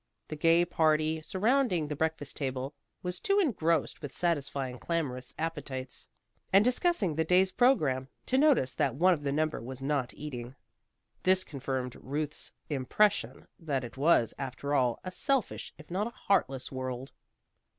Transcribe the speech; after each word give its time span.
The 0.29 0.35
gay 0.35 0.65
party 0.65 1.21
surrounding 1.21 1.87
the 1.87 1.95
breakfast 1.95 2.35
table 2.35 2.73
was 3.03 3.19
too 3.19 3.37
engrossed 3.39 4.01
with 4.01 4.11
satisfying 4.15 4.79
clamorous 4.79 5.31
appetites, 5.37 6.07
and 6.51 6.65
discussing 6.65 7.13
the 7.13 7.23
day's 7.23 7.51
program, 7.51 8.07
to 8.25 8.35
notice 8.39 8.73
that 8.73 8.95
one 8.95 9.13
of 9.13 9.21
the 9.21 9.31
number 9.31 9.61
was 9.61 9.79
not 9.79 10.11
eating. 10.15 10.55
This 11.21 11.43
confirmed 11.43 11.95
Ruth's 11.97 12.51
impression, 12.67 13.47
that 13.59 13.83
it 13.83 13.95
was, 13.95 14.33
after 14.39 14.73
all, 14.73 14.99
a 15.03 15.11
selfish, 15.11 15.71
if 15.77 15.91
not 15.91 16.07
a 16.07 16.21
heartless 16.25 16.71
world. 16.71 17.11